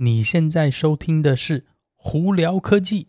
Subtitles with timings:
[0.00, 1.58] 你现在收听的是
[1.96, 3.08] 《胡聊科技》。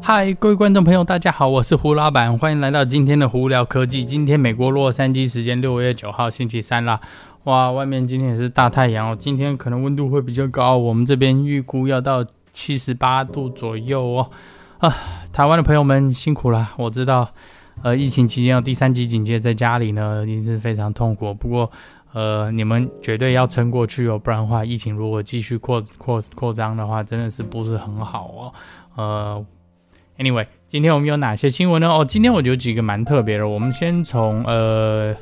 [0.00, 4.04] 嗨，各位观众朋友，大家好，我是胡老板，欢迎来到今天的《胡聊科技》。
[4.08, 7.00] 今天美国洛杉矶时间六月九号星期三啦，
[7.42, 14.30] 哇，外面今天也是大太阳哦，今天可能温度会比较高，我们这边预估要到七十八度左右哦。
[14.78, 14.96] 啊，
[15.32, 17.32] 台湾的朋友们辛苦了，我知道。
[17.82, 21.32] 呃，疫情期间有第三级警戒，在家里呢，一定是非常痛苦。
[21.34, 21.70] 不过，
[22.12, 28.52] 呃，你们绝对要撑过去哦，不然的话，疫情如果继续扩扩扩张的话，真的是不是很好哦。
[28.96, 29.46] 呃
[30.18, 31.88] ，Anyway，今天我们有哪些新闻呢？
[31.88, 33.48] 哦，今天我觉得几个蛮特别的。
[33.48, 35.16] 我们先从呃。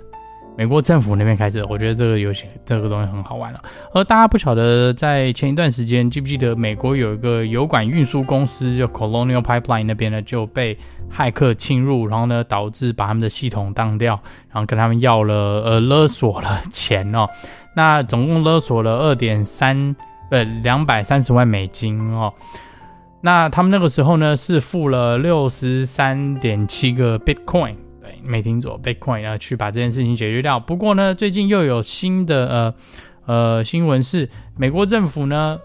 [0.59, 3.63] 美国政府那边开始，我觉得这个游戏这个东西很好玩了。
[3.95, 10.77] 而大家不晓得，在前一段时间，记不记得美国有一个油管运输公司，就 Colonial Pipeline 那边呢就被
[11.09, 17.29] 骇客侵入，然后呢导致把他们的系统当掉，然后跟他们要了呃勒索了钱哦。
[17.77, 19.95] 那总共勒索了二点三
[20.33, 22.35] 呃两百三十万美金哦。
[23.21, 27.77] 那他们那个时候呢是付了六十三点七个 Bitcoin。
[28.23, 30.59] 没听错，Bitcoin 啊，去把这件事情解决掉。
[30.61, 32.75] 不过呢，最近又有新的呃
[33.27, 35.59] 呃新闻是，美国政府呢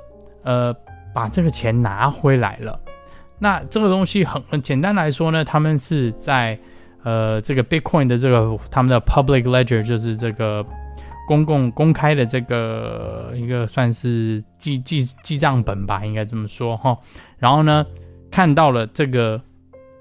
[0.44, 0.74] 呃
[1.14, 2.80] 把这个钱拿回来了。
[3.40, 6.58] 那这个东西很很简单来说呢，他们是在
[7.04, 10.66] 呃这个 Bitcoin 的这个他们的 Public Ledger，就是这个
[11.28, 16.98] 公共公开的这个一个算是记记记账本吧，应该这么说哈。
[17.38, 17.86] 然后呢，
[18.32, 19.42] 看到了这个。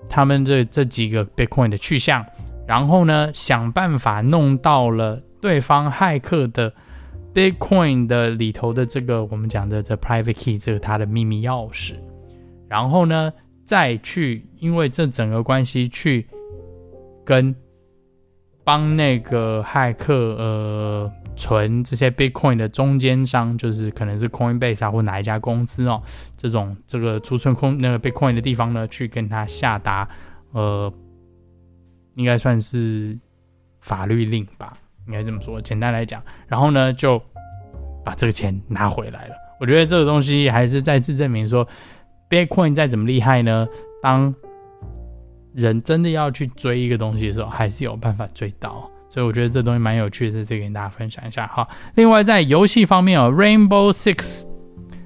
[0.08, 2.24] 他们这这几个 Bitcoin 的去向，
[2.66, 6.72] 然后呢，想办法弄到了对方骇客的
[7.34, 11.94] Bitcoin 的里头的这个我们讲的这 private key，这个它的秘密钥匙，
[12.68, 13.32] 然后呢，
[13.64, 16.26] 再去因为这整个关系去
[17.24, 17.54] 跟
[18.64, 21.12] 帮那个骇客呃。
[21.34, 26.02] 存这些 Bitcoin 的中间商，就是可能是 Coinbase 啊，或哪一家公司哦，
[26.36, 30.08] 这种这个储存空那个 Bitcoin 的地方呢，去跟他下达，
[30.52, 30.92] 呃，
[32.14, 33.18] 应该算是
[33.80, 34.72] 法律令吧，
[35.06, 35.60] 应该这么说。
[35.60, 37.20] 简单来讲，然后呢，就
[38.04, 39.34] 把这个钱拿回来了。
[39.58, 41.66] 我觉得这个东西还是再次证明说
[42.28, 43.66] ，Bitcoin 再怎么厉害呢，
[44.02, 44.34] 当
[45.54, 48.90] 人真的要去追一个东西的时候，还是有办法追到。
[49.12, 51.68] 所以我觉得这东西蛮有趣的，这跟大家分享一下哈。
[51.96, 54.44] 另外在游戏方面哦，Rainbow Six，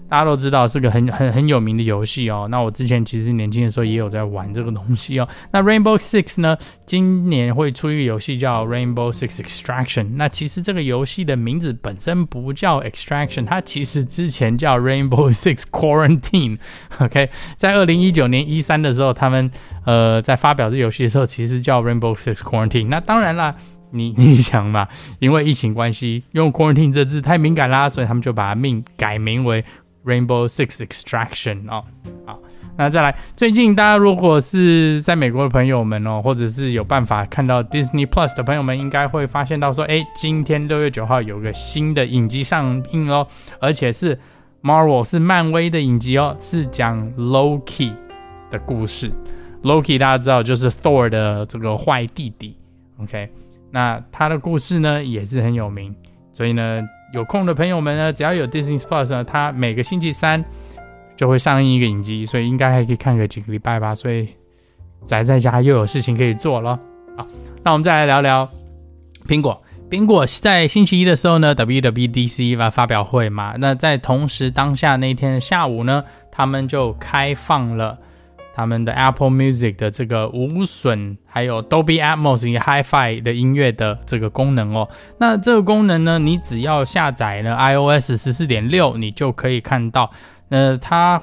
[0.09, 2.47] 大家都知道是个很很很有名的游戏哦。
[2.49, 5.28] 那我之前其实年轻的时候也有在玩这个东西哦。
[5.50, 10.11] 那 Rainbow Six 呢，今年会出一个游戏叫 Rainbow Six Extraction。
[10.15, 16.59] 那其实这个游戏的名字本身不叫 Extraction，它其实之前叫 Rainbow Six Quarantine。
[17.03, 19.50] OK，在二零一九年 E3 的时候，他们
[19.84, 22.87] 呃在发表这游戏的时候，其实叫 Rainbow Six Quarantine。
[22.87, 23.56] 那当然啦。
[23.97, 24.87] 你 你想嘛，
[25.19, 29.65] 因为疫情关系，用 quarantine 这字太敏感啦，所以他们就把它命改名为
[30.05, 31.83] Rainbow Six Extraction 哦。
[32.25, 32.39] 好，
[32.77, 43.27] 那再来，最近大家如果是在美国的朋友们哦，或者是有办法看到 Disney Plus 的朋友们，应该会发现到说，哎，今天六月九号有个新的影集上映哦，
[43.61, 44.19] 而且是
[44.63, 47.93] Marvel 是漫威的影集哦，是讲 Loki
[48.51, 49.11] 的故事。
[49.63, 52.57] Loki 大家知道就是 Thor 的这个坏弟弟
[53.01, 53.28] ，OK。
[53.71, 55.94] 那他的故事呢也是很有名，
[56.32, 56.82] 所以呢，
[57.12, 60.44] 有空的朋友们呢，只要有 Disney Plus 呢，他每个星期三
[61.16, 63.94] 就会上映一个影集，所以应该还可以看个几个礼拜吧。
[63.94, 64.28] 所以
[65.04, 66.78] 宅在家又有事情可以做了。
[67.16, 67.27] 好，
[67.62, 68.49] 那我们再来聊聊
[69.27, 69.60] 苹果。
[69.88, 76.03] 苹果在星期一的时候呢，WWDC 发发表会嘛，那在同时当下那一天下午呢，
[76.33, 77.97] 他们就开放了。
[78.56, 84.89] 他们的 Apple Music 的这个无损，还有 Dolby Atmos 以及 Hi-Fi 的音乐的这个功能哦。
[85.19, 90.10] 那这个功能呢，你只要下载了 iOS 十四点六，你就可以看到。
[90.48, 91.21] 呃，它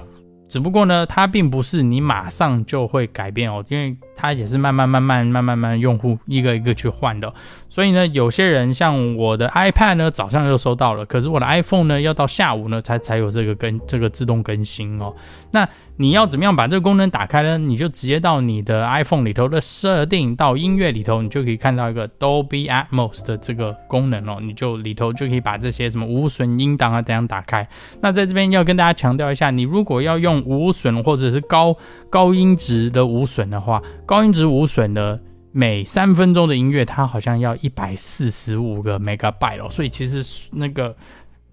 [0.48, 7.34] 只不过呢，它并不是你马上就会改变哦，因为它也是慢慢慢慢慢慢慢用户一个一个去换的。
[7.70, 15.14] 所以呢，有些人像我的 iPad 呢，早上就收到了，可是我的 iPhone 呢，要到下午呢才才有这个更这个自动更新哦。
[15.52, 15.68] 那
[15.98, 17.58] 你要怎么样把这个功能打开呢？
[17.58, 24.38] 你就直接到你的 iPhone 里头的设定，到音乐里头，你就可以看到一个 Dolby Atmos 的这个功能哦。
[24.40, 27.68] 你就里头就可以把这些什么无损音档啊怎样打开。
[28.02, 31.76] 那在这边要跟大家强调一下，你如果要用无损或者是高
[32.12, 35.20] 高音质的无损的话，高音质无损的
[35.52, 39.70] 每三分钟的音乐，它好像要一百四十五个 Megabyte 哦。
[39.70, 40.96] 所以其实那个。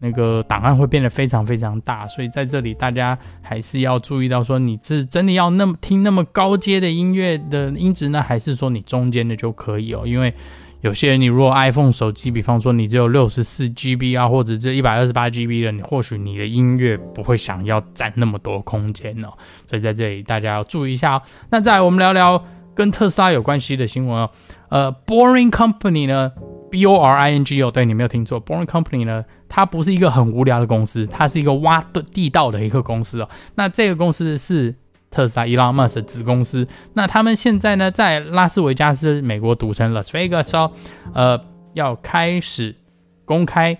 [0.02, 10.05] 那个档案会变得非常非常大，所以在这里大家还是要注意到，说你是真的要那么听那么高阶的音乐的音质呢，还是说你中间的就可以哦？
[10.06, 10.32] 因为
[10.81, 19.29] 有些人你如果 iPhone 手机，比方说你只有六十四 GB 啊，或者这一百二十八 GB 的，你或许你的音乐不会想要占那么多空间哦。
[19.69, 21.23] 所以在这里大家要注意一下哦。
[21.50, 22.43] 那再来我们聊聊
[22.75, 24.31] 跟特斯拉有关系的新闻哦。
[24.71, 26.32] 呃，Boring Company 呢
[26.71, 31.81] ，B O R I N G 哦，对，你没有听错，Boring Company 呢，它不是一个很无聊的公司，它是一个挖
[32.15, 33.29] 地道的一个公司哦。
[33.55, 34.75] 那这个公司是。
[35.10, 36.64] 特斯拉伊隆马斯的子公司，
[36.94, 40.70] 那他们现在呢，在拉斯维加斯，美国赌城 Las Vegas 哦，
[41.12, 41.40] 呃，
[41.74, 42.76] 要开始
[43.24, 43.76] 公开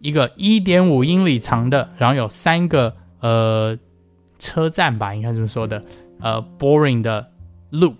[0.00, 3.78] 一个一点五英里长的，然后有三个呃
[4.38, 5.82] 车站吧，应该这么说的，
[6.20, 7.26] 呃，boring 的
[7.72, 7.96] loop，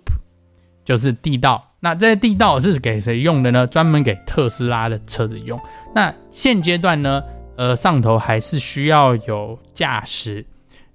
[0.83, 1.71] 就是地道。
[1.79, 3.65] 那这些地道是给谁用的呢？
[3.65, 5.59] 专门给特斯拉的车子用。
[5.95, 7.23] 那现阶段呢，
[7.57, 10.45] 呃，上头还是需要有驾驶，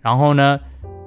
[0.00, 0.60] 然后呢。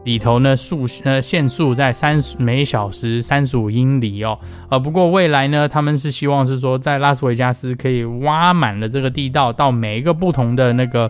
[0.03, 4.37] 里头呢，速呃限速在三十每小时三十五英里哦，
[4.69, 11.09] 呃不过未来呢，他们是希望是说在拉斯维加斯可以挖满了这个地道，到每一个不同的那个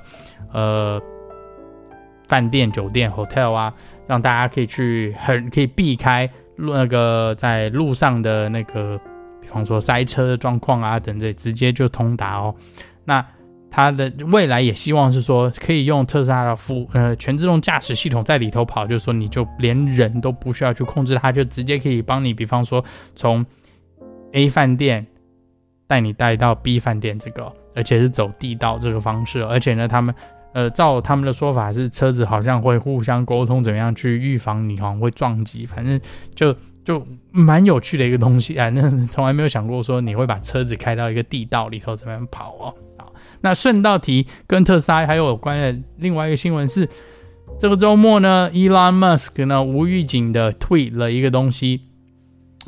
[0.52, 1.02] 呃
[2.28, 3.74] 饭店、酒店、hotel 啊，
[4.08, 9.00] 让大家可以去很可以避开那个在路上的那个，
[9.42, 12.54] 比方说塞车的状况啊等等，直接就通达哦，
[13.06, 13.26] 那。
[13.76, 22.86] 它的未来也希望是说，可以用特斯拉的副呃全自动驾驶系统在里头跑，就是说你就连人都不需要去控制它，就直接可以帮你，比方说
[23.16, 23.44] 从
[24.34, 25.08] A 饭店
[25.88, 30.14] 带你带到 B 饭店这个，而且是走地道这个方式，而且呢，他们
[30.54, 36.00] 呃照他们的说法是车子好像会互相沟通，怎么样去预防你好像会撞击，反正
[36.36, 36.56] 就
[36.86, 42.74] 就蛮有趣的一个东西啊，那从来没有想过说你会把车子开到一个地道里头怎么样跑哦。
[43.42, 46.88] 那顺道提跟特斯拉还有有关的另外一个新闻是，
[47.60, 51.82] 这个周末呢，Elon Musk 呢无预警的 tweet 了一个东西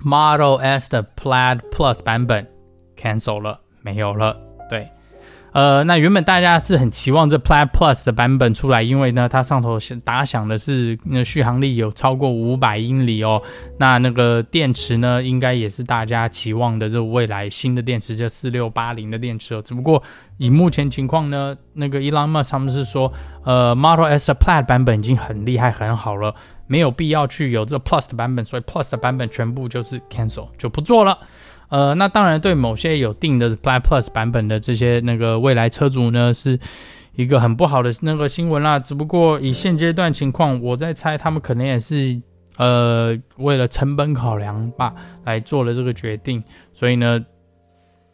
[0.04, 2.48] ，Model S 的 Plaid Plus 版本
[2.98, 4.38] cancel 了，没有了，
[4.70, 4.88] 对。
[5.56, 13.42] 呃，那原本大家是很期望这 Plaid Plus 的版本出来，因为呢，它上头打响的是那续航力有超过五百英里哦。
[13.80, 19.62] 那那个电池呢，应该也是大家期望的这未来新的电池，就四六八零的电池哦。
[19.62, 20.04] 只不过
[20.40, 23.14] 以目前情况呢，那个 Elon Musk 他们是说，
[23.46, 26.36] 呃，Model S 的 Plaid 版本已经很厉害很好了，
[26.68, 31.18] 没有必要去有这 Plus 的版本，所以 Plus 的版本全部就是 cancel 就不做了。
[31.70, 36.60] 呃，那当然，对某些有订的 Plaid Plus 版本的这些那个未来车主呢，是
[37.16, 38.78] 一个很不好的那个新闻啦。
[38.78, 42.22] 只不过以现阶段情况，我在猜他们可能也是
[42.58, 46.44] 呃为了成本考量吧，来做了这个决定。
[46.74, 47.20] 所以呢，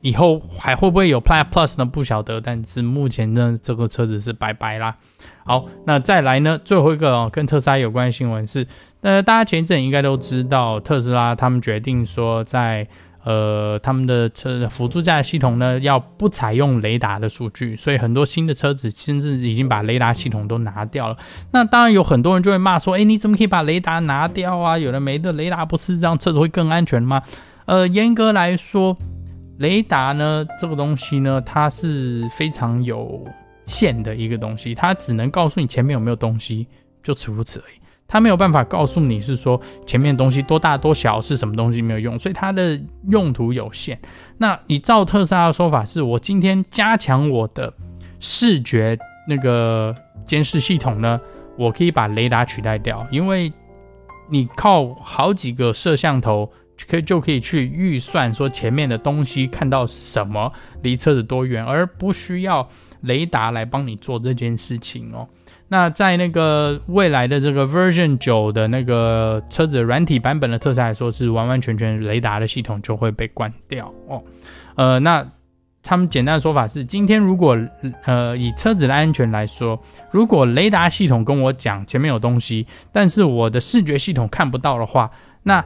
[0.02, 1.86] 以后还会不会有 Plaid Plus 呢？
[1.86, 2.40] 不晓得。
[2.40, 4.96] 但是目前呢，这个车子是拜拜啦。
[5.44, 8.66] 好，那再来呢，最后一个哦，跟特斯拉有关的新闻是，
[9.02, 12.88] 呃，大家前一阵应该都知道，特斯拉他们决定说在
[13.24, 21.18] 呃，他们的车辅助驾驶系统呢，要不采用雷达的数据，所以很多新的车子甚至已经把雷达系统都拿掉了。
[21.52, 24.78] 那当然有很多人就会骂说，诶，你怎么可以把雷达拿掉啊？
[24.78, 27.22] 有的没的，雷达不是这样车子会更安全吗？
[27.66, 28.98] 呃，严格来说，
[29.60, 33.24] 雷达呢这个东西呢，它是非常有
[33.68, 36.68] 限的一个东西，它只能告诉你前面有没有东西，
[37.04, 37.81] 就此如此而已。
[38.12, 42.78] 它没有办法告诉你是说前面东西多大多小是什么东西没有用，所以它的
[43.08, 43.98] 用途有限。
[44.38, 47.74] 那你照特斯拉的说法是，我今天加强我的
[48.20, 51.18] 视觉那个监视系统呢，
[51.58, 53.50] 我可以把雷达取代掉，因为
[54.30, 56.52] 你靠好几个摄像头
[56.90, 60.52] 可以就可以去预算说前面的东西看到什么，
[60.82, 62.68] 离车子多远，而不需要
[63.04, 65.26] 雷达来帮你做这件事情哦。
[65.72, 74.22] 那在那个未来的这个 Version 九的那个车子软体版本的特斯拉来说，是完完全全雷达的系统就会被关掉哦。
[74.76, 75.26] 呃，那
[75.82, 77.58] 他们简单的说法是，今天如果
[78.04, 85.10] 呃以车子的安全来说，如果雷达系统跟我讲前面有东西，但是我的视觉系统看不到的话，
[85.44, 85.64] 那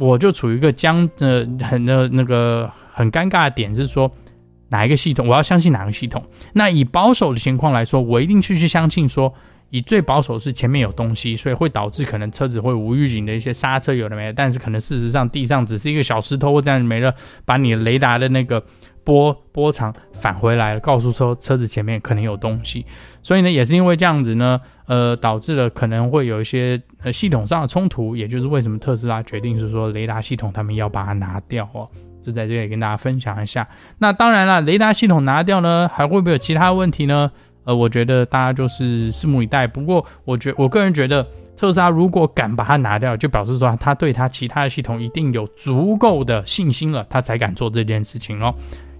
[0.00, 4.10] 我就处于一个僵呃很的那个很尴尬的点，是说。
[4.72, 5.28] 哪一个系统？
[5.28, 6.24] 我要相信哪个系统？
[6.54, 9.32] 那以保守的情况来说，我一定去去相信说，
[9.68, 14.32] 以最保守是前面有东西，所以会导致可能车子会无预警的一些刹车有的没的。
[14.32, 17.14] 但是可能事实上地上只是一个小石头或这样没了，
[17.44, 18.64] 把你雷达的那个
[19.04, 22.86] 波波长返回来了，告诉说车子前面可能有东西。
[23.22, 31.86] 所以呢，也是因为这样子呢，呃，导致了可能会有一些呃系统上的冲突，也就是为什么特斯拉决定是说雷达系统他们要把它拿掉哦。
[32.22, 33.66] 就在这里跟大家分享一下。
[33.98, 37.30] 那当然了，雷达系统拿掉呢，还会不会有其他问题呢？
[37.64, 39.66] 呃，我觉得大家就是拭目以待。
[39.66, 41.24] 不过，我觉我个人觉得，
[41.56, 48.52] 特斯拉如果敢把它拿掉，就表示说他对他其他的系统一定有足够的信心了，他才敢做这件事情哦。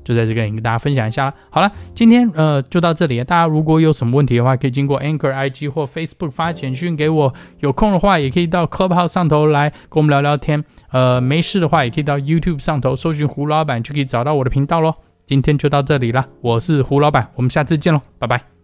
[0.04, 1.35] 就在这跟大家分享一下了。
[1.50, 3.23] 好了，今天呃就到这里。
[3.25, 7.32] 大家如果有什么问题的话，可以经过 Anchor IG 或 Facebook 发简讯给我。
[7.61, 10.64] 有空的话，也可以到 Clubhouse 上头来跟我们聊聊天。
[10.90, 14.92] 呃，没事的话，也可以到 YouTube 上头搜寻胡老板，就可以找到我的频道喽。
[15.25, 18.62] 今天就到这里了，我是胡老板，我们下次见喽，拜拜。